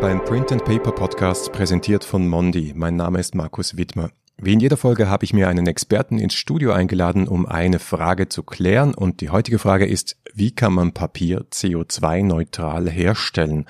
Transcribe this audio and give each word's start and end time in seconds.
Willkommen 0.00 0.20
beim 0.20 0.28
Print 0.28 0.52
and 0.52 0.64
Paper 0.64 0.92
Podcast, 0.92 1.52
präsentiert 1.52 2.04
von 2.04 2.26
Mondi. 2.26 2.72
Mein 2.74 2.96
Name 2.96 3.20
ist 3.20 3.34
Markus 3.34 3.76
Wittmer. 3.76 4.08
Wie 4.38 4.54
in 4.54 4.60
jeder 4.60 4.78
Folge 4.78 5.10
habe 5.10 5.26
ich 5.26 5.34
mir 5.34 5.46
einen 5.48 5.66
Experten 5.66 6.18
ins 6.18 6.32
Studio 6.32 6.72
eingeladen, 6.72 7.28
um 7.28 7.44
eine 7.44 7.78
Frage 7.78 8.30
zu 8.30 8.42
klären. 8.42 8.94
Und 8.94 9.20
die 9.20 9.28
heutige 9.28 9.58
Frage 9.58 9.84
ist, 9.84 10.16
wie 10.32 10.52
kann 10.52 10.72
man 10.72 10.92
Papier 10.92 11.44
CO2-neutral 11.52 12.88
herstellen? 12.88 13.66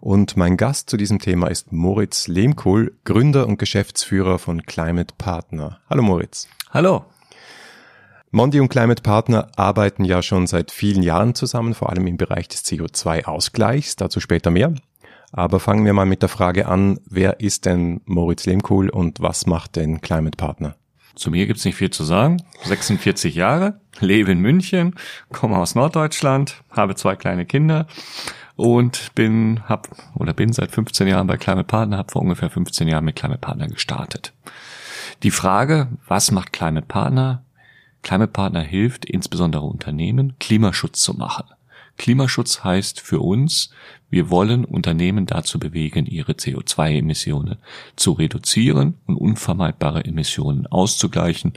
Und 0.00 0.38
mein 0.38 0.56
Gast 0.56 0.88
zu 0.88 0.96
diesem 0.96 1.18
Thema 1.18 1.48
ist 1.48 1.70
Moritz 1.70 2.28
Lehmkohl, 2.28 2.94
Gründer 3.04 3.46
und 3.46 3.58
Geschäftsführer 3.58 4.38
von 4.38 4.62
Climate 4.62 5.14
Partner. 5.18 5.80
Hallo 5.90 6.02
Moritz. 6.02 6.48
Hallo. 6.70 7.04
Mondi 8.30 8.58
und 8.58 8.70
Climate 8.70 9.02
Partner 9.02 9.48
arbeiten 9.56 10.04
ja 10.04 10.22
schon 10.22 10.46
seit 10.46 10.70
vielen 10.70 11.02
Jahren 11.02 11.34
zusammen, 11.34 11.74
vor 11.74 11.90
allem 11.90 12.06
im 12.06 12.16
Bereich 12.16 12.48
des 12.48 12.64
CO2-Ausgleichs, 12.64 13.96
dazu 13.96 14.18
später 14.20 14.50
mehr. 14.50 14.74
Aber 15.36 15.58
fangen 15.58 15.84
wir 15.84 15.92
mal 15.94 16.06
mit 16.06 16.22
der 16.22 16.28
Frage 16.28 16.68
an, 16.68 17.00
wer 17.06 17.40
ist 17.40 17.64
denn 17.64 18.00
Moritz 18.04 18.46
Lehmkuhl 18.46 18.88
und 18.88 19.20
was 19.20 19.46
macht 19.46 19.74
denn 19.74 20.00
Climate 20.00 20.36
Partner? 20.36 20.76
Zu 21.16 21.32
mir 21.32 21.48
gibt's 21.48 21.64
nicht 21.64 21.74
viel 21.74 21.90
zu 21.90 22.04
sagen. 22.04 22.40
46 22.62 23.34
Jahre, 23.34 23.80
lebe 23.98 24.30
in 24.30 24.38
München, 24.38 24.94
komme 25.32 25.58
aus 25.58 25.74
Norddeutschland, 25.74 26.62
habe 26.70 26.94
zwei 26.94 27.16
kleine 27.16 27.46
Kinder 27.46 27.88
und 28.54 29.12
bin 29.16 29.68
hab 29.68 29.88
oder 30.14 30.32
bin 30.34 30.52
seit 30.52 30.70
15 30.70 31.08
Jahren 31.08 31.26
bei 31.26 31.36
Climate 31.36 31.66
Partner, 31.66 31.98
habe 31.98 32.12
vor 32.12 32.22
ungefähr 32.22 32.48
15 32.48 32.86
Jahren 32.86 33.04
mit 33.04 33.16
Climate 33.16 33.40
Partner 33.40 33.66
gestartet. 33.66 34.32
Die 35.24 35.32
Frage, 35.32 35.88
was 36.06 36.30
macht 36.30 36.52
Climate 36.52 36.86
Partner? 36.86 37.42
Climate 38.02 38.30
Partner 38.30 38.60
hilft 38.60 39.04
insbesondere 39.04 39.64
Unternehmen, 39.64 40.34
Klimaschutz 40.38 41.02
zu 41.02 41.14
machen. 41.14 41.46
Klimaschutz 41.96 42.64
heißt 42.64 43.00
für 43.00 43.20
uns, 43.20 43.70
wir 44.10 44.30
wollen 44.30 44.64
Unternehmen 44.64 45.26
dazu 45.26 45.58
bewegen, 45.58 46.06
ihre 46.06 46.32
CO2-Emissionen 46.32 47.56
zu 47.96 48.12
reduzieren 48.12 48.94
und 49.06 49.16
unvermeidbare 49.16 50.04
Emissionen 50.04 50.66
auszugleichen 50.66 51.54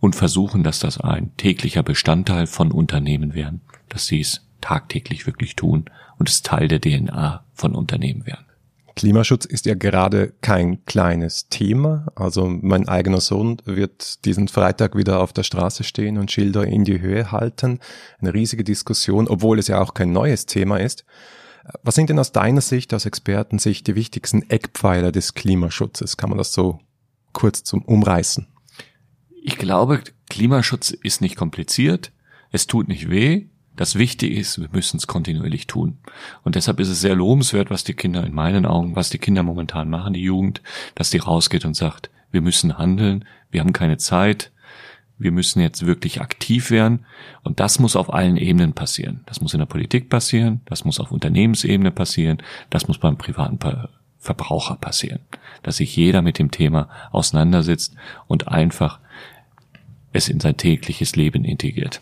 und 0.00 0.16
versuchen, 0.16 0.62
dass 0.62 0.78
das 0.78 1.00
ein 1.00 1.36
täglicher 1.36 1.82
Bestandteil 1.82 2.46
von 2.46 2.72
Unternehmen 2.72 3.34
werden, 3.34 3.60
dass 3.88 4.06
sie 4.06 4.20
es 4.20 4.46
tagtäglich 4.60 5.26
wirklich 5.26 5.56
tun 5.56 5.86
und 6.18 6.28
es 6.28 6.42
Teil 6.42 6.68
der 6.68 6.80
DNA 6.80 7.44
von 7.54 7.74
Unternehmen 7.74 8.26
werden. 8.26 8.45
Klimaschutz 8.96 9.44
ist 9.44 9.66
ja 9.66 9.74
gerade 9.74 10.32
kein 10.40 10.82
kleines 10.86 11.48
Thema. 11.50 12.06
Also 12.14 12.46
mein 12.48 12.88
eigener 12.88 13.20
Sohn 13.20 13.58
wird 13.66 14.24
diesen 14.24 14.48
Freitag 14.48 14.96
wieder 14.96 15.20
auf 15.20 15.34
der 15.34 15.42
Straße 15.42 15.84
stehen 15.84 16.16
und 16.16 16.32
Schilder 16.32 16.66
in 16.66 16.84
die 16.84 17.00
Höhe 17.02 17.30
halten. 17.30 17.78
Eine 18.18 18.32
riesige 18.32 18.64
Diskussion, 18.64 19.28
obwohl 19.28 19.58
es 19.58 19.68
ja 19.68 19.82
auch 19.82 19.92
kein 19.92 20.12
neues 20.12 20.46
Thema 20.46 20.78
ist. 20.78 21.04
Was 21.82 21.94
sind 21.94 22.08
denn 22.08 22.18
aus 22.18 22.32
deiner 22.32 22.62
Sicht, 22.62 22.94
aus 22.94 23.04
Expertensicht, 23.04 23.86
die 23.86 23.96
wichtigsten 23.96 24.48
Eckpfeiler 24.48 25.12
des 25.12 25.34
Klimaschutzes? 25.34 26.16
Kann 26.16 26.30
man 26.30 26.38
das 26.38 26.54
so 26.54 26.80
kurz 27.34 27.64
zum 27.64 27.82
Umreißen? 27.82 28.46
Ich 29.42 29.58
glaube, 29.58 30.00
Klimaschutz 30.30 30.90
ist 30.90 31.20
nicht 31.20 31.36
kompliziert. 31.36 32.12
Es 32.50 32.66
tut 32.66 32.88
nicht 32.88 33.10
weh. 33.10 33.48
Das 33.76 33.96
Wichtige 33.96 34.34
ist, 34.34 34.58
wir 34.60 34.68
müssen 34.72 34.96
es 34.96 35.06
kontinuierlich 35.06 35.66
tun. 35.66 35.98
Und 36.42 36.54
deshalb 36.54 36.80
ist 36.80 36.88
es 36.88 37.00
sehr 37.00 37.14
lobenswert, 37.14 37.70
was 37.70 37.84
die 37.84 37.94
Kinder 37.94 38.24
in 38.24 38.34
meinen 38.34 38.64
Augen, 38.64 38.96
was 38.96 39.10
die 39.10 39.18
Kinder 39.18 39.42
momentan 39.42 39.90
machen, 39.90 40.14
die 40.14 40.22
Jugend, 40.22 40.62
dass 40.94 41.10
die 41.10 41.18
rausgeht 41.18 41.64
und 41.64 41.74
sagt, 41.74 42.10
wir 42.30 42.40
müssen 42.40 42.78
handeln, 42.78 43.24
wir 43.50 43.60
haben 43.60 43.72
keine 43.72 43.98
Zeit, 43.98 44.50
wir 45.18 45.30
müssen 45.30 45.60
jetzt 45.60 45.86
wirklich 45.86 46.20
aktiv 46.20 46.70
werden. 46.70 47.06
Und 47.42 47.60
das 47.60 47.78
muss 47.78 47.96
auf 47.96 48.12
allen 48.12 48.36
Ebenen 48.36 48.72
passieren. 48.72 49.22
Das 49.26 49.40
muss 49.40 49.54
in 49.54 49.60
der 49.60 49.66
Politik 49.66 50.08
passieren, 50.08 50.60
das 50.64 50.84
muss 50.84 51.00
auf 51.00 51.12
Unternehmensebene 51.12 51.90
passieren, 51.90 52.38
das 52.70 52.88
muss 52.88 52.98
beim 52.98 53.16
privaten 53.16 53.58
Verbraucher 54.18 54.76
passieren. 54.76 55.20
Dass 55.62 55.76
sich 55.76 55.94
jeder 55.96 56.22
mit 56.22 56.38
dem 56.38 56.50
Thema 56.50 56.88
auseinandersetzt 57.12 57.94
und 58.26 58.48
einfach 58.48 59.00
es 60.12 60.28
in 60.28 60.40
sein 60.40 60.56
tägliches 60.56 61.14
Leben 61.16 61.44
integriert. 61.44 62.00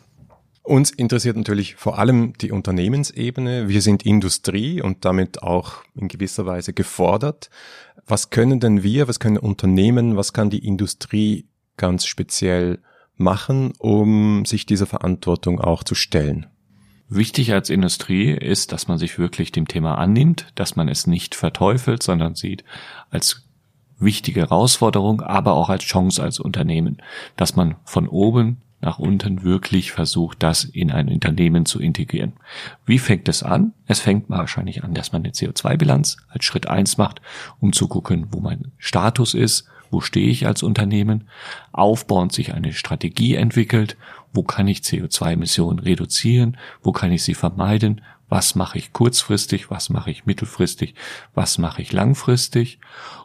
Uns 0.67 0.91
interessiert 0.91 1.37
natürlich 1.37 1.75
vor 1.75 1.99
allem 1.99 2.33
die 2.39 2.51
Unternehmensebene. 2.51 3.69
Wir 3.69 3.83
sind 3.83 4.07
Industrie 4.07 4.81
und 4.81 5.05
damit 5.05 5.43
auch 5.43 5.85
in 5.95 6.09
gewisser 6.09 6.47
Weise 6.47 6.73
gefordert. 6.73 7.51
Was 8.07 8.31
können 8.31 8.61
denn 8.61 8.83
wir, 8.83 9.07
was 9.07 9.21
können 9.21 9.37
Unternehmen, 9.37 10.17
was 10.17 10.33
kann 10.33 10.49
die 10.49 10.67
Industrie 10.67 11.47
ganz 11.77 12.07
speziell 12.07 12.79
machen, 13.17 13.75
um 13.79 14.47
sich 14.47 14.65
dieser 14.65 14.87
Verantwortung 14.87 15.61
auch 15.61 15.85
zu 15.85 15.95
stellen? 15.95 16.47
Wichtig 17.11 17.53
als 17.53 17.69
Industrie 17.69 18.31
ist, 18.31 18.73
dass 18.73 18.89
man 18.89 18.97
sich 18.97 19.19
wirklich 19.19 19.53
dem 19.53 19.69
Thema 19.69 19.99
annimmt, 19.99 20.47
dass 20.55 20.77
man 20.77 20.89
es 20.89 21.07
nicht 21.07 21.35
verteufelt, 21.35 22.03
sondern 22.03 22.37
sieht 22.37 22.65
als 23.11 23.45
wichtige 23.99 24.41
Herausforderung, 24.41 25.21
aber 25.21 25.53
auch 25.53 25.69
als 25.69 25.85
Chance 25.85 26.23
als 26.23 26.41
Unternehmen, 26.41 27.03
dass 27.37 27.55
man 27.55 27.77
von 27.85 28.09
oben 28.09 28.63
nach 28.85 28.99
unten 28.99 29.43
wirklich 29.43 29.93
versucht, 29.93 30.43
das 30.43 30.65
in 30.65 30.91
ein 30.91 31.09
Unternehmen 31.09 31.65
zu 31.65 31.81
integrieren. 31.81 32.35
Wie 32.85 32.99
fängt 32.99 33.29
es 33.29 33.43
an? 33.43 33.73
Es 33.87 34.01
fängt 34.01 34.29
wahrscheinlich 34.29 34.85
an, 34.85 34.93
dass 34.93 35.11
man 35.11 35.23
eine 35.23 35.33
CO2-Bilanz 35.33 36.19
als 36.29 36.45
Schritt 36.45 36.67
eins 36.67 36.99
macht, 36.99 37.23
um 37.61 37.73
zu 37.73 37.89
gucken, 37.89 38.27
wo 38.31 38.41
mein 38.41 38.73
Status 38.77 39.33
ist, 39.33 39.67
wo 39.91 40.03
stehe 40.03 40.29
ich 40.29 40.47
als 40.47 40.63
Unternehmen, 40.63 41.29
aufbauend 41.73 42.33
sich 42.33 42.53
eine 42.53 42.75
Strategie 42.75 43.37
entwickelt, 43.37 43.97
wo 44.35 44.43
kann 44.43 44.69
ich 44.69 44.81
CO2-Emissionen 44.81 45.79
reduzieren, 45.79 46.59
wo 46.83 46.93
kann 46.93 47.11
ich 47.11 47.23
sie 47.23 47.35
vermeiden, 47.35 48.03
was 48.29 48.55
mache 48.55 48.77
ich 48.77 48.93
kurzfristig, 48.93 49.71
was 49.71 49.89
mache 49.89 50.11
ich 50.11 50.27
mittelfristig, 50.27 50.95
was 51.35 51.57
mache 51.57 51.81
ich 51.81 51.93
langfristig 51.93 52.81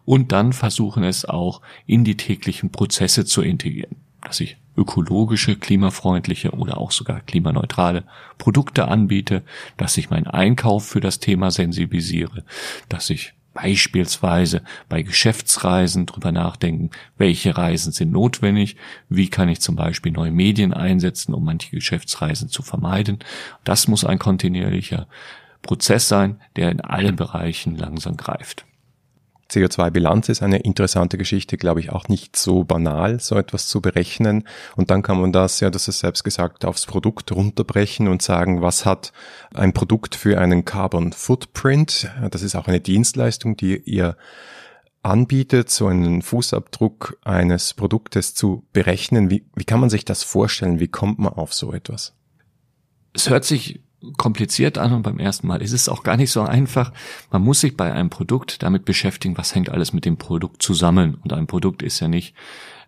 und 0.06 0.32
dann 0.32 0.54
versuchen 0.54 1.04
es 1.04 1.26
auch 1.26 1.62
in 1.86 2.06
die 2.06 2.16
täglichen 2.16 2.72
Prozesse 2.72 3.26
zu 3.26 3.42
integrieren, 3.42 3.98
dass 4.22 4.40
ich 4.40 4.58
ökologische, 4.80 5.56
klimafreundliche 5.56 6.52
oder 6.52 6.78
auch 6.78 6.92
sogar 6.92 7.20
klimaneutrale 7.22 8.04
Produkte 8.38 8.88
anbiete, 8.88 9.44
dass 9.78 9.98
ich 9.98 10.10
meinen 10.10 10.28
Einkauf 10.28 10.88
für 10.88 11.02
das 11.02 11.20
Thema 11.20 11.52
sensibilisiere, 11.52 12.44
dass 12.88 13.10
ich 13.10 13.34
beispielsweise 13.54 14.62
bei 14.88 15.02
Geschäftsreisen 15.02 16.06
drüber 16.06 16.32
nachdenken, 16.32 16.92
welche 17.18 17.58
Reisen 17.58 17.92
sind 17.92 18.12
notwendig, 18.12 18.78
wie 19.10 19.30
kann 19.30 19.50
ich 19.50 19.60
zum 19.60 19.76
Beispiel 19.76 20.12
neue 20.12 20.32
Medien 20.32 20.74
einsetzen, 20.74 21.34
um 21.34 21.44
manche 21.44 21.72
Geschäftsreisen 21.72 22.50
zu 22.50 22.62
vermeiden. 22.62 23.20
Das 23.64 23.88
muss 23.88 24.06
ein 24.06 24.20
kontinuierlicher 24.20 25.08
Prozess 25.62 26.08
sein, 26.08 26.40
der 26.56 26.72
in 26.72 26.80
allen 26.80 27.16
Bereichen 27.16 27.76
langsam 27.76 28.16
greift. 28.16 28.66
CO2-Bilanz 29.50 30.30
ist 30.30 30.44
eine 30.44 30.60
interessante 30.60 31.18
Geschichte, 31.18 31.58
glaube 31.58 31.80
ich, 31.80 31.92
auch 31.92 32.08
nicht 32.08 32.36
so 32.36 32.64
banal, 32.64 33.20
so 33.20 33.36
etwas 33.36 33.68
zu 33.68 33.82
berechnen. 33.82 34.44
Und 34.76 34.92
dann 34.92 35.02
kann 35.02 35.20
man 35.20 35.32
das, 35.32 35.60
ja, 35.60 35.70
das 35.70 35.88
ist 35.88 36.00
selbst 36.00 36.24
gesagt, 36.24 36.66
aufs 36.66 36.86
Produkt 36.86 37.32
runterbrechen 37.32 38.08
und 38.08 38.22
sagen, 38.22 38.62
was 38.62 38.86
hat 38.86 39.12
ein 39.54 39.74
Produkt 39.74 40.16
für 40.16 40.40
einen 40.40 40.66
Carbon 40.66 41.14
Footprint? 41.14 42.10
Das 42.32 42.44
ist 42.44 42.56
auch 42.56 42.68
eine 42.68 42.80
Dienstleistung, 42.80 43.58
die 43.58 43.78
ihr 43.78 44.18
anbietet, 45.02 45.70
so 45.70 45.88
einen 45.88 46.22
Fußabdruck 46.22 47.18
eines 47.24 47.74
Produktes 47.74 48.36
zu 48.36 48.66
berechnen. 48.74 49.30
Wie, 49.30 49.46
wie 49.56 49.64
kann 49.64 49.80
man 49.80 49.90
sich 49.90 50.06
das 50.06 50.24
vorstellen? 50.24 50.80
Wie 50.80 50.90
kommt 50.90 51.20
man 51.20 51.34
auf 51.34 51.54
so 51.54 51.74
etwas? 51.74 52.14
Es 53.14 53.30
hört 53.30 53.46
sich 53.46 53.82
kompliziert 54.18 54.78
an 54.78 54.94
und 54.94 55.04
beim 55.04 55.20
ersten 55.20 55.48
Mal 55.48 55.62
ist 55.62 55.74
es 55.74 55.90
auch 55.90 56.04
gar 56.04 56.18
nicht 56.18 56.32
so 56.32 56.42
einfach. 56.42 56.94
Man 57.32 57.42
muss 57.42 57.62
sich 57.62 57.76
bei 57.76 57.92
einem 57.92 58.10
Produkt 58.10 58.64
damit 58.64 58.86
beschäftigen, 58.86 59.38
was 59.38 59.54
hängt 59.56 59.70
alles 59.70 59.94
mit 59.94 60.06
dem 60.06 60.18
Produkt 60.18 60.64
zusammen. 60.64 61.18
Und 61.24 61.34
ein 61.34 61.48
Produkt 61.48 61.84
ist 61.84 62.00
ja 62.00 62.08
nicht 62.08 62.34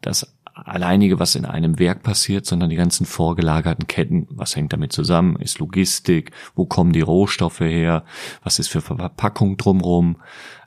das 0.01 0.33
alleinige, 0.53 1.19
was 1.19 1.35
in 1.35 1.45
einem 1.45 1.79
Werk 1.79 2.03
passiert, 2.03 2.45
sondern 2.45 2.69
die 2.69 2.75
ganzen 2.75 3.05
vorgelagerten 3.05 3.87
Ketten. 3.87 4.27
Was 4.29 4.55
hängt 4.55 4.73
damit 4.73 4.93
zusammen? 4.93 5.35
Ist 5.37 5.59
Logistik? 5.59 6.31
Wo 6.55 6.65
kommen 6.65 6.93
die 6.93 7.01
Rohstoffe 7.01 7.61
her? 7.61 8.03
Was 8.43 8.59
ist 8.59 8.67
für 8.67 8.81
Verpackung 8.81 9.57
drumrum? 9.57 10.17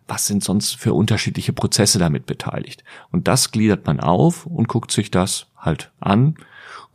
Was 0.06 0.26
sind 0.26 0.44
sonst 0.44 0.76
für 0.76 0.92
unterschiedliche 0.92 1.52
Prozesse 1.52 1.98
damit 1.98 2.26
beteiligt? 2.26 2.84
Und 3.10 3.28
das 3.28 3.50
gliedert 3.50 3.86
man 3.86 4.00
auf 4.00 4.46
und 4.46 4.68
guckt 4.68 4.90
sich 4.90 5.10
das 5.10 5.46
halt 5.56 5.92
an 6.00 6.36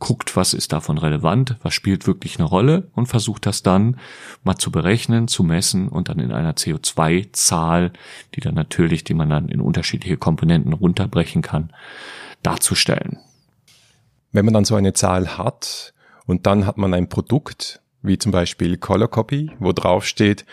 guckt, 0.00 0.34
was 0.34 0.54
ist 0.54 0.72
davon 0.72 0.98
relevant, 0.98 1.56
was 1.62 1.74
spielt 1.74 2.06
wirklich 2.06 2.38
eine 2.38 2.48
Rolle 2.48 2.88
und 2.94 3.06
versucht 3.06 3.46
das 3.46 3.62
dann 3.62 4.00
mal 4.42 4.56
zu 4.56 4.72
berechnen, 4.72 5.28
zu 5.28 5.44
messen 5.44 5.88
und 5.88 6.08
dann 6.08 6.18
in 6.18 6.32
einer 6.32 6.54
CO2-Zahl, 6.54 7.92
die 8.34 8.40
dann 8.40 8.54
natürlich, 8.54 9.04
die 9.04 9.14
man 9.14 9.30
dann 9.30 9.48
in 9.48 9.60
unterschiedliche 9.60 10.16
Komponenten 10.16 10.72
runterbrechen 10.72 11.42
kann, 11.42 11.72
darzustellen. 12.42 13.18
Wenn 14.32 14.46
man 14.46 14.54
dann 14.54 14.64
so 14.64 14.74
eine 14.74 14.94
Zahl 14.94 15.38
hat 15.38 15.92
und 16.26 16.46
dann 16.46 16.66
hat 16.66 16.78
man 16.78 16.94
ein 16.94 17.08
Produkt, 17.08 17.80
wie 18.02 18.18
zum 18.18 18.32
Beispiel 18.32 18.78
Color 18.78 19.08
Copy, 19.08 19.52
wo 19.58 19.72
drauf 19.72 20.06
steht, 20.06 20.46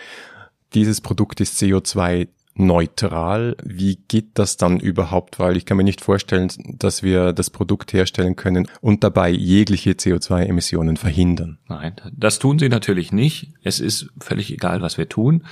dieses 0.74 1.00
Produkt 1.00 1.40
ist 1.40 1.60
CO2 1.60 2.28
neutral. 2.58 3.56
Wie 3.64 3.96
geht 4.08 4.30
das 4.34 4.56
dann 4.56 4.80
überhaupt? 4.80 5.38
Weil 5.38 5.56
ich 5.56 5.64
kann 5.64 5.76
mir 5.76 5.84
nicht 5.84 6.00
vorstellen, 6.00 6.48
dass 6.78 7.02
wir 7.02 7.32
das 7.32 7.50
Produkt 7.50 7.92
herstellen 7.92 8.36
können 8.36 8.68
und 8.80 9.04
dabei 9.04 9.30
jegliche 9.30 9.92
CO2-Emissionen 9.92 10.96
verhindern. 10.96 11.58
Nein, 11.68 11.94
das 12.12 12.38
tun 12.38 12.58
sie 12.58 12.68
natürlich 12.68 13.12
nicht. 13.12 13.52
Es 13.62 13.80
ist 13.80 14.08
völlig 14.20 14.52
egal, 14.52 14.82
was 14.82 14.98
wir 14.98 15.08
tun. 15.08 15.44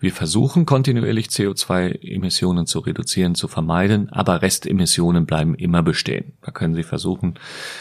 Wir 0.00 0.12
versuchen 0.12 0.66
kontinuierlich 0.66 1.28
CO2-Emissionen 1.28 2.66
zu 2.66 2.80
reduzieren, 2.80 3.34
zu 3.34 3.48
vermeiden, 3.48 4.10
aber 4.10 4.42
Restemissionen 4.42 5.24
bleiben 5.24 5.54
immer 5.54 5.82
bestehen. 5.82 6.34
Da 6.42 6.50
können 6.50 6.74
Sie 6.74 6.82
versuchen, 6.82 7.38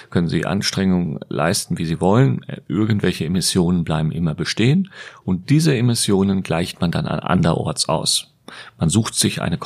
können 0.09 0.29
Sie 0.29 0.45
Anstrengungen 0.45 1.19
leisten, 1.27 1.77
wie 1.77 1.85
Sie 1.85 1.99
wollen. 1.99 2.45
Irgendwelche 2.67 3.25
Emissionen 3.25 3.83
bleiben 3.83 4.11
immer 4.11 4.35
bestehen 4.35 4.89
und 5.25 5.49
diese 5.49 5.75
Emissionen 5.75 6.43
gleicht 6.43 6.79
man 6.79 6.91
dann 6.91 7.07
anderorts 7.07 7.89
aus. 7.89 8.32
Man 8.77 8.89
sucht 8.89 9.15
sich 9.15 9.41
eine, 9.41 9.57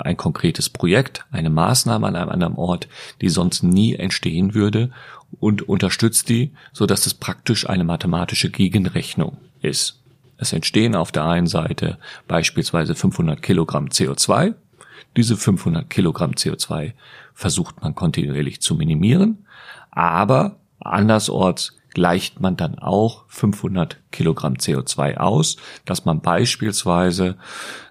ein 0.00 0.16
konkretes 0.16 0.68
Projekt, 0.68 1.24
eine 1.30 1.50
Maßnahme 1.50 2.06
an 2.06 2.16
einem 2.16 2.30
anderen 2.30 2.54
Ort, 2.56 2.88
die 3.20 3.28
sonst 3.28 3.62
nie 3.62 3.94
entstehen 3.94 4.54
würde 4.54 4.90
und 5.40 5.68
unterstützt 5.68 6.28
die, 6.28 6.52
so 6.72 6.86
dass 6.86 7.06
es 7.06 7.14
praktisch 7.14 7.68
eine 7.68 7.84
mathematische 7.84 8.50
Gegenrechnung 8.50 9.36
ist. 9.60 10.00
Es 10.36 10.52
entstehen 10.52 10.96
auf 10.96 11.12
der 11.12 11.24
einen 11.24 11.46
Seite 11.46 11.98
beispielsweise 12.26 12.94
500 12.94 13.40
Kilogramm 13.40 13.86
CO2. 13.86 14.54
Diese 15.16 15.36
500 15.36 15.88
Kilogramm 15.88 16.32
CO2 16.32 16.92
versucht 17.34 17.82
man 17.82 17.94
kontinuierlich 17.94 18.60
zu 18.60 18.74
minimieren, 18.74 19.46
aber 19.90 20.56
andersorts 20.80 21.76
gleicht 21.94 22.40
man 22.40 22.56
dann 22.56 22.78
auch 22.78 23.24
500 23.28 23.98
Kilogramm 24.10 24.54
CO2 24.54 25.16
aus, 25.16 25.56
dass 25.84 26.04
man 26.04 26.20
beispielsweise 26.20 27.36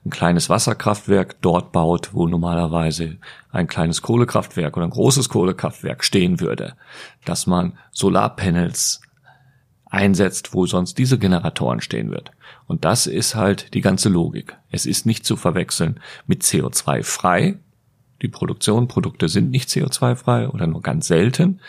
ein 0.06 0.10
kleines 0.10 0.50
Wasserkraftwerk 0.50 1.42
dort 1.42 1.72
baut, 1.72 2.14
wo 2.14 2.28
normalerweise 2.28 3.18
ein 3.52 3.68
kleines 3.68 4.02
Kohlekraftwerk 4.02 4.78
oder 4.78 4.86
ein 4.86 4.92
großes 4.92 5.30
Kohlekraftwerk 5.30 6.04
stehen 6.04 6.40
würde, 6.40 6.76
dass 7.26 7.48
man 7.48 7.78
Solarpanels 7.92 9.02
einsetzt, 9.86 10.54
wo 10.54 10.66
sonst 10.66 10.98
diese 10.98 11.20
Generatoren 11.20 11.80
stehen 11.80 12.12
wird. 12.12 12.32
Und 12.68 12.84
das 12.84 13.08
ist 13.08 13.36
halt 13.36 13.74
die 13.74 13.82
ganze 13.82 14.10
Logik. 14.10 14.58
Es 14.72 14.86
ist 14.86 15.06
nicht 15.06 15.26
zu 15.26 15.36
verwechseln 15.36 16.00
mit 16.26 16.42
CO2 16.42 17.04
frei. 17.04 17.60
Die 18.22 18.28
Produktion, 18.28 18.88
Produkte 18.88 19.30
sind 19.30 19.52
nicht 19.52 19.70
CO2 19.70 20.16
frei 20.16 20.50
oder 20.50 20.66
nur 20.66 20.82
ganz 20.82 21.08
selten, 21.08 21.60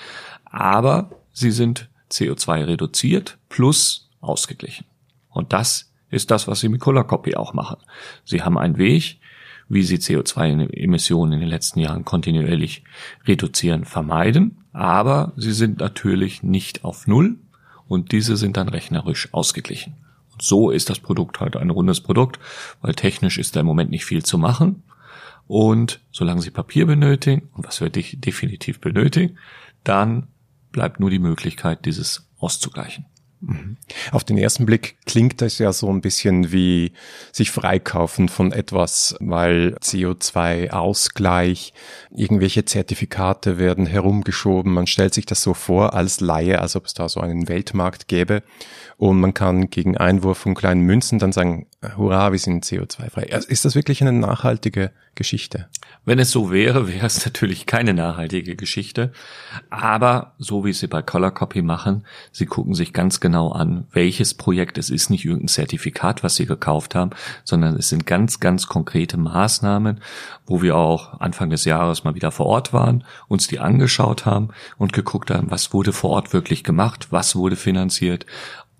aber 0.45 1.11
sie 1.33 1.51
sind 1.51 1.91
CO2 2.15 2.67
reduziert 2.67 3.39
plus 3.49 4.11
ausgeglichen. 4.21 4.87
Und 5.31 5.53
das 5.53 5.93
ist 6.11 6.31
das, 6.31 6.47
was 6.47 6.61
sie 6.61 6.69
mit 6.69 6.81
Color 6.81 7.07
Copy 7.07 7.35
auch 7.35 7.53
machen. 7.55 7.77
Sie 8.25 8.43
haben 8.43 8.57
einen 8.57 8.79
Weg, 8.79 9.19
wie 9.69 9.83
sie 9.83 9.97
CO2-Emissionen 9.97 11.33
in 11.33 11.41
den 11.41 11.49
letzten 11.49 11.81
Jahren 11.81 12.05
kontinuierlich 12.05 12.85
reduzieren, 13.27 13.85
vermeiden, 13.85 14.65
aber 14.73 15.33
sie 15.37 15.53
sind 15.53 15.81
natürlich 15.81 16.43
nicht 16.43 16.85
auf 16.85 17.07
Null 17.07 17.39
und 17.89 18.13
diese 18.13 18.37
sind 18.37 18.57
dann 18.57 18.69
rechnerisch 18.69 19.33
ausgeglichen. 19.33 19.95
Und 20.33 20.43
so 20.43 20.71
ist 20.71 20.91
das 20.91 20.99
Produkt 20.99 21.41
halt 21.41 21.57
ein 21.57 21.71
rundes 21.71 22.01
Produkt, 22.01 22.39
weil 22.81 22.95
technisch 22.95 23.39
ist 23.39 23.57
da 23.57 23.61
im 23.61 23.67
Moment 23.67 23.91
nicht 23.91 24.05
viel 24.05 24.25
zu 24.25 24.39
machen. 24.39 24.83
Und 25.47 26.01
solange 26.11 26.41
Sie 26.41 26.51
Papier 26.51 26.87
benötigen, 26.87 27.49
und 27.53 27.67
was 27.67 27.81
wir 27.81 27.91
definitiv 27.91 28.81
benötigen, 28.81 29.39
dann 29.85 30.29
bleibt 30.75 31.01
nur 31.01 31.09
die 31.09 31.21
Möglichkeit, 31.21 31.87
dieses 31.87 32.29
auszugleichen. 32.39 33.07
Mhm. 33.41 33.77
Auf 34.11 34.25
den 34.25 34.37
ersten 34.39 34.67
Blick 34.67 34.97
klingt 35.07 35.41
das 35.41 35.59
ja 35.59 35.73
so 35.73 35.89
ein 35.89 36.01
bisschen 36.01 36.53
wie 36.53 36.93
sich 37.33 37.51
freikaufen 37.51 38.29
von 38.29 38.53
etwas, 38.53 39.17
weil 39.21 39.77
CO2-Ausgleich, 39.81 41.73
irgendwelche 42.11 42.65
Zertifikate 42.65 43.59
werden 43.59 43.87
herumgeschoben. 43.87 44.73
Man 44.73 44.87
stellt 44.87 45.15
sich 45.15 45.27
das 45.27 45.43
so 45.43 45.55
vor 45.55 45.95
als 45.95 46.21
Laie, 46.21 46.61
als 46.61 46.75
ob 46.75 46.87
es 46.87 46.95
da 46.95 47.09
so 47.09 47.21
einen 47.21 47.49
Weltmarkt 47.49 48.09
gäbe. 48.09 48.43
Und 48.97 49.21
man 49.21 49.35
kann 49.35 49.71
gegen 49.71 49.97
Einwurf 49.97 50.39
von 50.39 50.55
kleinen 50.55 50.83
Münzen 50.83 51.19
dann 51.19 51.33
sagen, 51.33 51.67
hurra, 51.97 52.33
wir 52.33 52.39
sind 52.39 52.65
CO2-frei. 52.65 53.33
Also 53.33 53.49
ist 53.49 53.65
das 53.65 53.75
wirklich 53.75 54.01
eine 54.03 54.13
nachhaltige 54.13 54.91
Geschichte? 55.15 55.69
Wenn 56.05 56.19
es 56.19 56.31
so 56.31 56.51
wäre, 56.51 56.89
wäre 56.89 57.07
es 57.07 57.25
natürlich 57.25 57.67
keine 57.67 57.95
nachhaltige 57.95 58.57
Geschichte. 58.57 59.13
Aber 59.71 60.35
so 60.39 60.65
wie 60.65 60.73
sie 60.73 60.87
bei 60.87 61.03
Color 61.03 61.31
Copy 61.33 61.63
machen, 61.63 62.05
sie 62.33 62.47
gucken 62.47 62.75
sich 62.75 62.93
ganz 62.93 63.21
genau 63.21 63.53
an, 63.53 63.87
welches 63.93 64.35
Projekt 64.35 64.79
es 64.79 64.91
ist, 64.91 65.11
nicht 65.11 65.25
irgendein 65.25 65.49
Zertifikat, 65.49 66.23
was 66.23 66.37
sie 66.37 66.47
gekauft 66.47 66.95
haben, 66.95 67.11
sondern 67.45 67.77
es 67.77 67.89
sind 67.89 68.07
ganz, 68.07 68.41
ganz 68.41 68.67
konkrete 68.67 69.17
Maßnahmen, 69.17 70.01
wo 70.47 70.63
wir 70.63 70.77
auch 70.77 71.21
Anfang 71.21 71.51
des 71.51 71.65
Jahres 71.65 72.05
mal 72.05 72.15
wieder 72.15 72.31
vor 72.31 72.47
Ort 72.47 72.73
waren, 72.73 73.05
uns 73.29 73.49
die 73.49 73.61
angeschaut 73.61 74.27
haben 74.27 74.49
und 74.77 74.93
geguckt 74.93 75.31
haben, 75.31 75.51
was 75.51 75.73
wurde 75.73 75.93
vor 75.93 76.11
Ort 76.11 76.33
wirklich 76.33 76.65
gemacht, 76.65 77.09
was 77.11 77.37
wurde 77.37 77.57
finanziert 77.57 78.27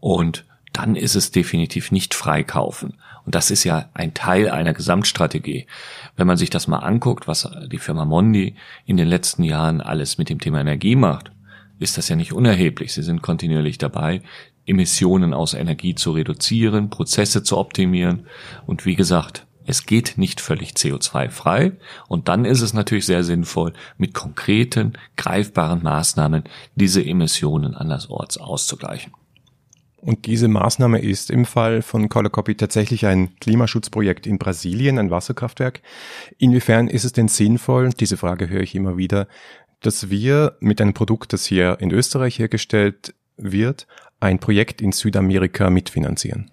und 0.01 0.45
dann 0.75 0.97
ist 0.97 1.15
es 1.15 1.31
definitiv 1.31 1.91
nicht 1.93 2.15
freikaufen. 2.15 2.95
Und 3.25 3.35
das 3.35 3.51
ist 3.51 3.65
ja 3.65 3.89
ein 3.95 4.13
Teil 4.13 4.51
einer 4.51 4.75
Gesamtstrategie. 4.75 5.67
Wenn 6.17 6.27
man 6.27 6.37
sich 6.37 6.51
das 6.51 6.69
mal 6.69 6.81
anguckt, 6.81 7.27
was 7.27 7.49
die 7.73 7.79
Firma 7.79 8.05
Mondi 8.05 8.57
in 8.85 8.99
den 8.99 9.09
letzten 9.09 9.45
Jahren 9.45 9.81
alles 9.81 10.19
mit 10.19 10.29
dem 10.29 10.41
Thema 10.41 10.61
Energie 10.61 10.97
macht, 10.97 11.33
ist 11.79 11.97
das 11.97 12.09
ja 12.09 12.17
nicht 12.17 12.33
unerheblich. 12.33 12.93
Sie 12.93 13.03
sind 13.03 13.23
kontinuierlich 13.23 13.79
dabei, 13.79 14.21
Emissionen 14.67 15.33
aus 15.33 15.55
Energie 15.55 15.95
zu 15.95 16.13
reduzieren, 16.13 16.91
Prozesse 16.91 17.43
zu 17.43 17.57
optimieren. 17.57 18.27
Und 18.67 18.85
wie 18.85 18.95
gesagt, 18.95 19.47
es 19.67 19.87
geht 19.87 20.19
nicht 20.19 20.41
völlig 20.41 20.73
CO2-frei. 20.73 21.73
Und 22.09 22.29
dann 22.29 22.45
ist 22.45 22.61
es 22.61 22.75
natürlich 22.75 23.07
sehr 23.07 23.25
sinnvoll, 23.25 23.73
mit 23.97 24.13
konkreten, 24.13 24.95
greifbaren 25.17 25.83
Maßnahmen 25.83 26.45
diese 26.75 27.05
Emissionen 27.05 27.75
andersorts 27.75 28.37
auszugleichen. 28.37 29.13
Und 30.05 30.27
diese 30.27 30.49
Maßnahme 30.49 30.99
ist 30.99 31.31
im 31.31 31.47
Fall 31.47 31.81
von 31.81 32.11
Color 32.11 32.31
tatsächlich 32.59 33.07
ein 33.07 33.37
Klimaschutzprojekt 33.41 34.27
in 34.27 34.37
Brasilien, 34.37 34.99
ein 34.99 35.11
Wasserkraftwerk. 35.11 35.81
Inwiefern 36.37 36.89
ist 36.89 37.05
es 37.05 37.13
denn 37.13 37.29
sinnvoll, 37.29 37.89
diese 37.89 38.19
Frage 38.19 38.51
höre 38.51 38.61
ich 38.61 38.75
immer 38.75 38.99
wieder, 38.99 39.29
dass 39.81 40.11
wir 40.11 40.59
mit 40.61 40.83
einem 40.83 40.93
Produkt, 40.93 41.33
das 41.33 41.47
hier 41.47 41.79
in 41.81 41.91
Österreich 41.91 42.39
hergestellt 42.39 43.15
wird, 43.39 43.87
ein 44.21 44.41
Projekt 44.41 44.83
in 44.83 44.93
Südamerika 44.93 45.71
mitfinanzieren? 45.71 46.51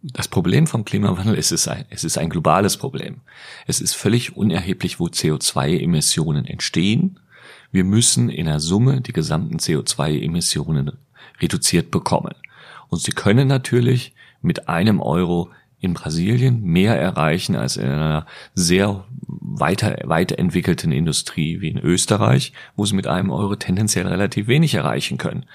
Das 0.00 0.28
Problem 0.28 0.68
vom 0.68 0.84
Klimawandel 0.84 1.34
ist, 1.34 1.50
es, 1.50 1.66
ein, 1.66 1.84
es 1.90 2.04
ist 2.04 2.16
ein 2.16 2.30
globales 2.30 2.76
Problem. 2.76 3.22
Es 3.66 3.80
ist 3.80 3.94
völlig 3.94 4.36
unerheblich, 4.36 5.00
wo 5.00 5.06
CO2-Emissionen 5.06 6.44
entstehen. 6.44 7.18
Wir 7.72 7.82
müssen 7.82 8.28
in 8.28 8.46
der 8.46 8.60
Summe 8.60 9.00
die 9.00 9.12
gesamten 9.12 9.56
CO2-Emissionen 9.56 10.92
reduziert 11.40 11.90
bekommen. 11.90 12.34
Und 12.92 13.00
sie 13.00 13.12
können 13.12 13.48
natürlich 13.48 14.12
mit 14.42 14.68
einem 14.68 15.00
Euro 15.00 15.50
in 15.80 15.94
Brasilien 15.94 16.62
mehr 16.62 17.00
erreichen 17.00 17.56
als 17.56 17.78
in 17.78 17.86
einer 17.86 18.26
sehr 18.54 19.06
weiter, 19.26 19.96
weiterentwickelten 20.04 20.92
Industrie 20.92 21.62
wie 21.62 21.70
in 21.70 21.78
Österreich, 21.78 22.52
wo 22.76 22.84
sie 22.84 22.94
mit 22.94 23.06
einem 23.06 23.30
Euro 23.30 23.56
tendenziell 23.56 24.06
relativ 24.06 24.46
wenig 24.46 24.74
erreichen 24.74 25.16
können. 25.16 25.46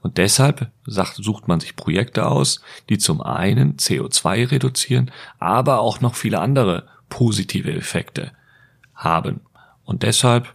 Und 0.00 0.16
deshalb 0.16 0.70
sagt, 0.86 1.16
sucht 1.16 1.48
man 1.48 1.60
sich 1.60 1.76
Projekte 1.76 2.28
aus, 2.28 2.62
die 2.88 2.96
zum 2.96 3.20
einen 3.20 3.76
CO2 3.76 4.52
reduzieren, 4.52 5.10
aber 5.38 5.80
auch 5.80 6.00
noch 6.00 6.14
viele 6.14 6.40
andere 6.40 6.88
positive 7.10 7.74
Effekte 7.74 8.32
haben. 8.94 9.42
Und 9.84 10.02
deshalb 10.02 10.54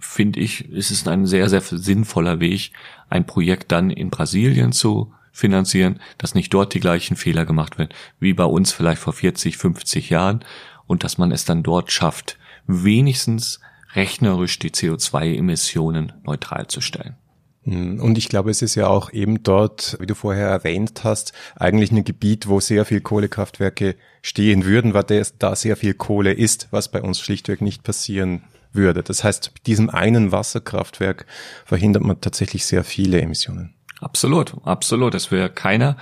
finde 0.00 0.40
ich, 0.40 0.66
ist 0.70 0.90
es 0.90 1.06
ein 1.06 1.26
sehr, 1.26 1.50
sehr 1.50 1.60
sinnvoller 1.60 2.40
Weg, 2.40 2.72
ein 3.10 3.26
Projekt 3.26 3.70
dann 3.70 3.90
in 3.90 4.08
Brasilien 4.08 4.72
zu 4.72 5.12
finanzieren, 5.34 6.00
dass 6.16 6.34
nicht 6.34 6.54
dort 6.54 6.72
die 6.72 6.80
gleichen 6.80 7.16
Fehler 7.16 7.44
gemacht 7.44 7.76
werden, 7.76 7.92
wie 8.20 8.32
bei 8.32 8.44
uns 8.44 8.72
vielleicht 8.72 9.02
vor 9.02 9.12
40, 9.12 9.58
50 9.58 10.08
Jahren 10.08 10.44
und 10.86 11.02
dass 11.02 11.18
man 11.18 11.32
es 11.32 11.44
dann 11.44 11.64
dort 11.64 11.90
schafft, 11.90 12.38
wenigstens 12.66 13.60
rechnerisch 13.94 14.58
die 14.60 14.70
CO2-Emissionen 14.70 16.12
neutral 16.24 16.68
zu 16.68 16.80
stellen. 16.80 17.16
Hm, 17.64 18.00
und 18.00 18.16
ich 18.16 18.28
glaube, 18.28 18.50
es 18.50 18.62
ist 18.62 18.76
ja 18.76 18.86
auch 18.86 19.12
eben 19.12 19.42
dort, 19.42 19.96
wie 19.98 20.06
du 20.06 20.14
vorher 20.14 20.48
erwähnt 20.48 21.02
hast, 21.02 21.32
eigentlich 21.56 21.90
ein 21.90 22.04
Gebiet, 22.04 22.48
wo 22.48 22.60
sehr 22.60 22.84
viel 22.84 23.00
Kohlekraftwerke 23.00 23.96
stehen 24.22 24.64
würden, 24.64 24.94
weil 24.94 25.24
da 25.38 25.56
sehr 25.56 25.76
viel 25.76 25.94
Kohle 25.94 26.32
ist, 26.32 26.68
was 26.70 26.90
bei 26.90 27.02
uns 27.02 27.18
schlichtweg 27.18 27.60
nicht 27.60 27.82
passieren 27.82 28.44
würde. 28.72 29.02
Das 29.02 29.24
heißt, 29.24 29.50
mit 29.54 29.66
diesem 29.66 29.90
einen 29.90 30.30
Wasserkraftwerk 30.30 31.26
verhindert 31.64 32.04
man 32.04 32.20
tatsächlich 32.20 32.66
sehr 32.66 32.84
viele 32.84 33.20
Emissionen. 33.20 33.74
Absolut, 34.04 34.54
absolut. 34.64 35.14
Es 35.14 35.30
wäre 35.30 35.48
keiner 35.48 35.96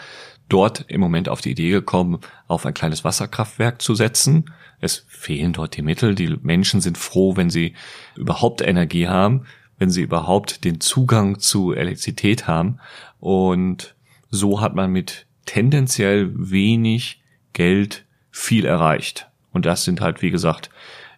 dort 0.48 0.84
im 0.88 1.00
Moment 1.00 1.28
auf 1.28 1.40
die 1.40 1.52
Idee 1.52 1.70
gekommen, 1.70 2.18
auf 2.48 2.66
ein 2.66 2.74
kleines 2.74 3.04
Wasserkraftwerk 3.04 3.80
zu 3.80 3.94
setzen. 3.94 4.46
Es 4.80 5.06
fehlen 5.08 5.52
dort 5.52 5.76
die 5.76 5.82
Mittel. 5.82 6.16
Die 6.16 6.36
Menschen 6.42 6.80
sind 6.80 6.98
froh, 6.98 7.36
wenn 7.36 7.48
sie 7.48 7.74
überhaupt 8.16 8.60
Energie 8.60 9.06
haben, 9.06 9.44
wenn 9.78 9.88
sie 9.88 10.02
überhaupt 10.02 10.64
den 10.64 10.80
Zugang 10.80 11.38
zu 11.38 11.72
Elektrizität 11.72 12.48
haben. 12.48 12.80
Und 13.20 13.94
so 14.30 14.60
hat 14.60 14.74
man 14.74 14.90
mit 14.90 15.26
tendenziell 15.46 16.32
wenig 16.34 17.22
Geld 17.52 18.04
viel 18.32 18.64
erreicht. 18.64 19.28
Und 19.52 19.64
das 19.64 19.84
sind 19.84 20.00
halt, 20.00 20.22
wie 20.22 20.30
gesagt, 20.30 20.70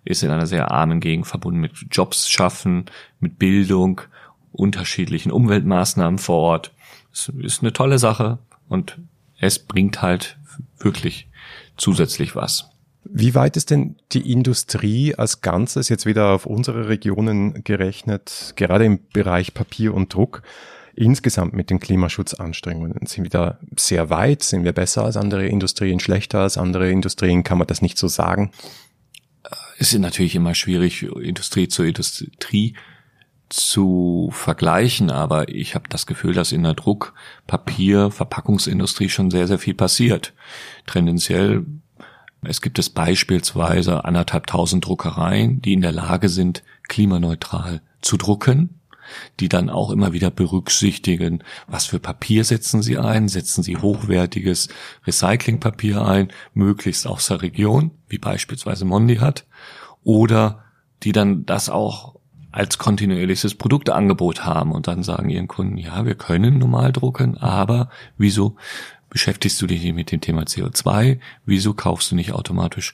ist 0.05 0.23
in 0.23 0.31
einer 0.31 0.47
sehr 0.47 0.71
armen 0.71 1.00
Gegend 1.00 1.26
verbunden 1.26 1.61
mit 1.61 1.73
Jobs 1.91 2.29
schaffen, 2.29 2.85
mit 3.21 3.38
Bildung, 3.38 4.03
unterschiedlichen 4.53 5.33
Umweltmaßnahmen 5.33 6.19
vor 6.19 6.38
Ort. 6.38 6.74
Es 7.14 7.28
ist 7.28 7.62
eine 7.62 7.73
tolle 7.73 7.99
Sache 7.99 8.38
und 8.68 8.99
es 9.38 9.61
bringt 9.61 10.02
halt 10.02 10.37
wirklich 10.78 11.28
zusätzlich 11.76 12.35
was. 12.35 12.71
Wie 13.04 13.35
weit 13.35 13.56
ist 13.56 13.71
denn 13.71 13.97
die 14.12 14.33
Industrie 14.33 15.14
als 15.14 15.40
Ganzes 15.42 15.88
jetzt 15.88 16.06
wieder 16.06 16.30
auf 16.30 16.47
unsere 16.47 16.88
Regionen 16.88 17.62
gerechnet, 17.62 18.54
gerade 18.56 18.85
im 18.85 18.99
Bereich 19.12 19.54
Papier 19.54 19.94
und 19.94 20.12
Druck, 20.12 20.42
insgesamt 20.94 21.52
mit 21.52 21.71
den 21.71 21.80
Klimaschutzanstrengungen? 21.80 23.06
Sind 23.06 23.25
wir 23.25 23.30
da 23.30 23.59
sehr 23.76 24.11
weit? 24.11 24.42
Sind 24.42 24.64
wir 24.64 24.73
besser 24.73 25.04
als 25.04 25.16
andere 25.16 25.47
Industrien, 25.47 26.00
schlechter 26.00 26.40
als 26.40 26.56
andere 26.56 26.90
Industrien? 26.90 27.44
Kann 27.44 27.59
man 27.59 27.66
das 27.66 27.83
nicht 27.83 27.99
so 27.99 28.09
sagen? 28.09 28.50
Es 29.78 29.92
ist 29.92 30.00
natürlich 30.00 30.35
immer 30.35 30.54
schwierig, 30.54 31.02
Industrie 31.02 31.68
zu 31.68 31.85
Industrie 31.85 32.75
zu 33.54 34.30
vergleichen, 34.32 35.11
aber 35.11 35.49
ich 35.49 35.75
habe 35.75 35.88
das 35.88 36.06
Gefühl, 36.06 36.34
dass 36.34 36.52
in 36.52 36.64
der 36.64 36.75
Druck-, 36.75 37.14
Papier-, 37.46 38.11
Verpackungsindustrie 38.11 39.08
schon 39.08 39.30
sehr, 39.30 39.46
sehr 39.46 39.58
viel 39.58 39.75
passiert. 39.75 40.32
Tendenziell 40.87 41.64
es 42.46 42.61
gibt 42.61 42.78
es 42.78 42.90
beispielsweise 42.90 44.04
anderthalb 44.04 44.46
tausend 44.46 44.84
Druckereien, 44.84 45.62
die 45.62 45.73
in 45.73 45.80
der 45.80 45.92
Lage 45.92 46.28
sind, 46.28 46.62
klimaneutral 46.88 47.80
zu 48.02 48.16
drucken, 48.16 48.80
die 49.40 49.49
dann 49.49 49.70
auch 49.70 49.90
immer 49.90 50.12
wieder 50.12 50.30
berücksichtigen, 50.30 51.42
was 51.66 51.87
für 51.87 51.99
Papier 51.99 52.44
setzen 52.44 52.82
sie 52.82 52.99
ein, 52.99 53.28
setzen 53.28 53.62
sie 53.62 53.76
hochwertiges 53.76 54.68
Recyclingpapier 55.06 56.04
ein, 56.04 56.28
möglichst 56.52 57.06
aus 57.06 57.28
der 57.28 57.42
Region, 57.42 57.92
wie 58.08 58.18
beispielsweise 58.18 58.84
Mondi 58.84 59.16
hat, 59.16 59.46
oder 60.02 60.64
die 61.02 61.12
dann 61.12 61.46
das 61.46 61.68
auch 61.68 62.16
als 62.54 62.78
kontinuierliches 62.78 63.56
Produktangebot 63.56 64.44
haben 64.44 64.70
und 64.70 64.87
dann 64.87 65.02
sagen 65.02 65.28
ihren 65.28 65.49
Kunden, 65.49 65.76
ja, 65.76 66.06
wir 66.06 66.14
können 66.14 66.58
normal 66.58 66.92
drucken, 66.92 67.37
aber 67.37 67.90
wieso 68.16 68.54
beschäftigst 69.11 69.61
du 69.61 69.66
dich 69.66 69.92
mit 69.92 70.12
dem 70.12 70.20
Thema 70.20 70.42
CO2? 70.42 71.18
Wieso 71.44 71.75
kaufst 71.75 72.12
du 72.12 72.14
nicht 72.14 72.30
automatisch 72.30 72.92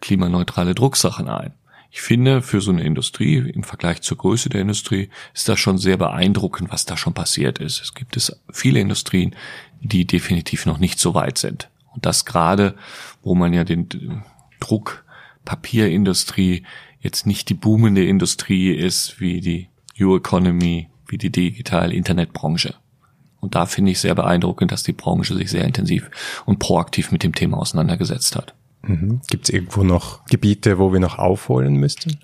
klimaneutrale 0.00 0.76
Drucksachen 0.76 1.28
ein? 1.28 1.52
Ich 1.90 2.00
finde, 2.00 2.42
für 2.42 2.60
so 2.60 2.70
eine 2.70 2.84
Industrie, 2.84 3.38
im 3.38 3.64
Vergleich 3.64 4.02
zur 4.02 4.18
Größe 4.18 4.48
der 4.50 4.60
Industrie, 4.60 5.10
ist 5.34 5.48
das 5.48 5.58
schon 5.58 5.78
sehr 5.78 5.96
beeindruckend, 5.96 6.70
was 6.70 6.84
da 6.84 6.96
schon 6.96 7.12
passiert 7.12 7.58
ist. 7.58 7.82
Es 7.82 7.94
gibt 7.94 8.16
es 8.16 8.40
viele 8.52 8.78
Industrien, 8.78 9.34
die 9.80 10.06
definitiv 10.06 10.64
noch 10.64 10.78
nicht 10.78 11.00
so 11.00 11.14
weit 11.14 11.38
sind. 11.38 11.70
Und 11.92 12.06
das 12.06 12.24
gerade, 12.24 12.76
wo 13.24 13.34
man 13.34 13.52
ja 13.52 13.64
den 13.64 13.88
Druck, 14.60 15.04
Papierindustrie 15.44 16.64
jetzt 17.02 17.26
nicht 17.26 17.48
die 17.48 17.54
boomende 17.54 18.04
Industrie 18.04 18.70
ist, 18.70 19.20
wie 19.20 19.40
die 19.40 19.68
New 19.98 20.16
Economy, 20.16 20.88
wie 21.06 21.18
die 21.18 21.30
Digital-Internetbranche. 21.30 22.74
Und 23.40 23.56
da 23.56 23.66
finde 23.66 23.90
ich 23.90 23.98
sehr 23.98 24.14
beeindruckend, 24.14 24.70
dass 24.70 24.84
die 24.84 24.92
Branche 24.92 25.34
sich 25.34 25.50
sehr 25.50 25.64
intensiv 25.64 26.10
und 26.46 26.60
proaktiv 26.60 27.10
mit 27.10 27.24
dem 27.24 27.34
Thema 27.34 27.58
auseinandergesetzt 27.58 28.36
hat. 28.36 28.54
Mhm. 28.82 29.20
Gibt 29.28 29.48
es 29.48 29.54
irgendwo 29.54 29.82
noch 29.82 30.24
Gebiete, 30.26 30.78
wo 30.78 30.92
wir 30.92 31.00
noch 31.00 31.18
aufholen 31.18 31.74
müssten? 31.74 32.20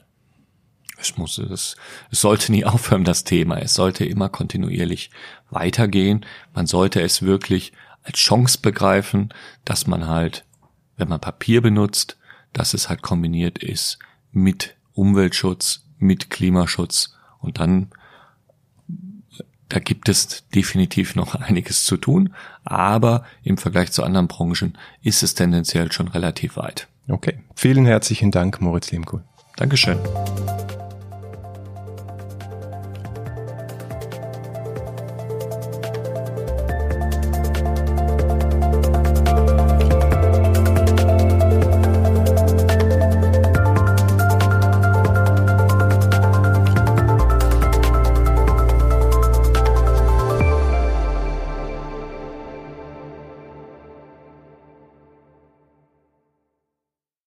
Es 1.00 1.16
muss, 1.16 1.38
es, 1.38 1.76
es 2.11 2.20
sollte 2.20 2.52
nie 2.52 2.64
aufhören, 2.64 3.04
das 3.04 3.25
Thema. 3.25 3.58
Es 3.58 3.75
sollte 3.75 4.04
immer 4.04 4.28
kontinuierlich 4.28 5.11
weitergehen. 5.50 6.25
Man 6.54 6.66
sollte 6.66 7.02
es 7.02 7.23
wirklich 7.23 7.73
als 8.04 8.18
Chance 8.20 8.58
begreifen, 8.62 9.35
dass 9.64 9.88
man 9.88 10.06
halt, 10.06 10.44
wenn 10.97 11.08
man 11.08 11.20
Papier 11.20 11.62
benutzt, 11.62 12.16
dass 12.52 12.75
es 12.75 12.88
halt 12.88 13.02
kombiniert 13.02 13.58
ist 13.58 13.99
mit 14.42 14.76
Umweltschutz, 14.95 15.85
mit 15.99 16.30
Klimaschutz 16.30 17.14
und 17.40 17.59
dann 17.59 17.88
da 19.68 19.80
gibt 19.80 20.09
es 20.09 20.49
definitiv 20.54 21.14
noch 21.14 21.35
einiges 21.40 21.85
zu 21.85 21.97
tun, 21.97 22.35
aber 22.64 23.25
im 23.42 23.59
Vergleich 23.59 23.92
zu 23.92 24.02
anderen 24.02 24.28
Branchen 24.28 24.76
ist 25.02 25.23
es 25.23 25.35
tendenziell 25.35 25.92
schon 25.92 26.09
relativ 26.09 26.57
weit. 26.57 26.88
Okay. 27.09 27.40
Vielen 27.54 27.87
herzlichen 27.87 28.30
Dank, 28.30 28.61
Moritz 28.61 28.90
Lehmkuhl. 28.90 29.25
Dankeschön. 29.57 29.99